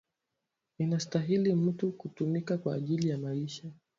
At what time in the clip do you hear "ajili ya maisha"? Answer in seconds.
2.75-3.71